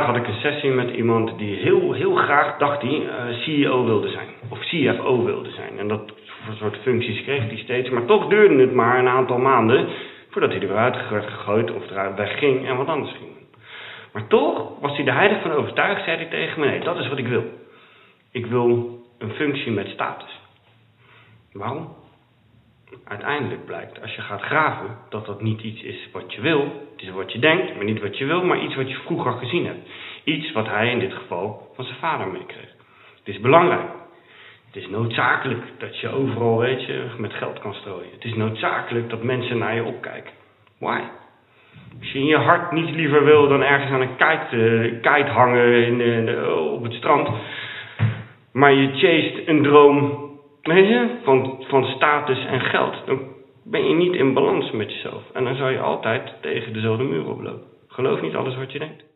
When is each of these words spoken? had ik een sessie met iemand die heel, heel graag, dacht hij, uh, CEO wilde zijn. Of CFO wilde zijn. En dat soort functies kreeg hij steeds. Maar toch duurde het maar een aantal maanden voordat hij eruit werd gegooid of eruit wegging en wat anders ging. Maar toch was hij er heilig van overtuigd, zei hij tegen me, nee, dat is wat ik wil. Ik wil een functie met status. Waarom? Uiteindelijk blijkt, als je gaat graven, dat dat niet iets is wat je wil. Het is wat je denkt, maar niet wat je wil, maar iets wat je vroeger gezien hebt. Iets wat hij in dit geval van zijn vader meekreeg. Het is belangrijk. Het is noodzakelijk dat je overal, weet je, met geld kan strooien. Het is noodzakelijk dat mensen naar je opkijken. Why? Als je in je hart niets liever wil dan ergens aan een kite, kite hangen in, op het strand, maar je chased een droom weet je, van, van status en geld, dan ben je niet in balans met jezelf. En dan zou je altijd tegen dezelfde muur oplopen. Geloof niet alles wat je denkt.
had 0.00 0.16
ik 0.16 0.26
een 0.26 0.40
sessie 0.40 0.70
met 0.70 0.90
iemand 0.90 1.38
die 1.38 1.56
heel, 1.56 1.92
heel 1.92 2.14
graag, 2.14 2.58
dacht 2.58 2.82
hij, 2.82 3.00
uh, 3.00 3.38
CEO 3.42 3.84
wilde 3.84 4.08
zijn. 4.08 4.28
Of 4.48 4.58
CFO 4.58 5.24
wilde 5.24 5.50
zijn. 5.50 5.78
En 5.78 5.88
dat 5.88 6.12
soort 6.58 6.76
functies 6.82 7.22
kreeg 7.22 7.46
hij 7.46 7.56
steeds. 7.56 7.90
Maar 7.90 8.04
toch 8.04 8.26
duurde 8.26 8.60
het 8.60 8.72
maar 8.72 8.98
een 8.98 9.08
aantal 9.08 9.38
maanden 9.38 9.88
voordat 10.30 10.50
hij 10.50 10.60
eruit 10.60 11.08
werd 11.08 11.30
gegooid 11.30 11.70
of 11.70 11.90
eruit 11.90 12.16
wegging 12.16 12.68
en 12.68 12.76
wat 12.76 12.86
anders 12.86 13.16
ging. 13.16 13.30
Maar 14.12 14.26
toch 14.26 14.80
was 14.80 14.96
hij 14.96 15.06
er 15.06 15.14
heilig 15.14 15.42
van 15.42 15.52
overtuigd, 15.52 16.04
zei 16.04 16.16
hij 16.16 16.26
tegen 16.26 16.60
me, 16.60 16.66
nee, 16.66 16.80
dat 16.80 16.98
is 16.98 17.08
wat 17.08 17.18
ik 17.18 17.26
wil. 17.26 17.44
Ik 18.30 18.46
wil 18.46 18.98
een 19.18 19.30
functie 19.30 19.72
met 19.72 19.88
status. 19.88 20.40
Waarom? 21.52 22.01
Uiteindelijk 23.04 23.64
blijkt, 23.64 24.02
als 24.02 24.14
je 24.14 24.20
gaat 24.22 24.42
graven, 24.42 24.96
dat 25.08 25.26
dat 25.26 25.42
niet 25.42 25.60
iets 25.60 25.82
is 25.82 26.08
wat 26.12 26.32
je 26.32 26.40
wil. 26.40 26.60
Het 26.92 27.02
is 27.02 27.10
wat 27.10 27.32
je 27.32 27.38
denkt, 27.38 27.74
maar 27.74 27.84
niet 27.84 28.00
wat 28.00 28.18
je 28.18 28.24
wil, 28.24 28.44
maar 28.44 28.62
iets 28.62 28.74
wat 28.74 28.90
je 28.90 28.96
vroeger 28.96 29.32
gezien 29.32 29.66
hebt. 29.66 29.88
Iets 30.24 30.52
wat 30.52 30.66
hij 30.66 30.90
in 30.90 30.98
dit 30.98 31.12
geval 31.12 31.72
van 31.74 31.84
zijn 31.84 31.98
vader 31.98 32.28
meekreeg. 32.28 32.74
Het 33.18 33.34
is 33.34 33.40
belangrijk. 33.40 33.90
Het 34.66 34.82
is 34.82 34.88
noodzakelijk 34.88 35.62
dat 35.78 35.98
je 35.98 36.08
overal, 36.08 36.58
weet 36.58 36.84
je, 36.84 37.06
met 37.18 37.32
geld 37.32 37.58
kan 37.58 37.74
strooien. 37.74 38.12
Het 38.12 38.24
is 38.24 38.34
noodzakelijk 38.34 39.10
dat 39.10 39.22
mensen 39.22 39.58
naar 39.58 39.74
je 39.74 39.84
opkijken. 39.84 40.32
Why? 40.78 41.00
Als 42.00 42.12
je 42.12 42.18
in 42.18 42.26
je 42.26 42.36
hart 42.36 42.72
niets 42.72 42.90
liever 42.90 43.24
wil 43.24 43.48
dan 43.48 43.62
ergens 43.62 43.90
aan 43.90 44.00
een 44.00 44.16
kite, 44.16 44.98
kite 45.00 45.30
hangen 45.30 45.86
in, 45.86 46.44
op 46.50 46.82
het 46.82 46.92
strand, 46.92 47.28
maar 48.52 48.72
je 48.72 48.88
chased 48.88 49.48
een 49.48 49.62
droom 49.62 50.30
weet 50.62 50.88
je, 50.88 51.18
van, 51.22 51.64
van 51.68 51.84
status 51.84 52.46
en 52.46 52.60
geld, 52.60 53.06
dan 53.06 53.20
ben 53.64 53.88
je 53.88 53.94
niet 53.94 54.14
in 54.14 54.34
balans 54.34 54.70
met 54.70 54.92
jezelf. 54.92 55.22
En 55.32 55.44
dan 55.44 55.56
zou 55.56 55.70
je 55.70 55.80
altijd 55.80 56.34
tegen 56.40 56.72
dezelfde 56.72 57.04
muur 57.04 57.26
oplopen. 57.26 57.70
Geloof 57.88 58.20
niet 58.20 58.34
alles 58.34 58.56
wat 58.56 58.72
je 58.72 58.78
denkt. 58.78 59.11